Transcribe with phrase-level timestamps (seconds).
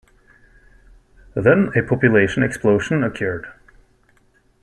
[1.35, 3.45] Then a population explosion occurred.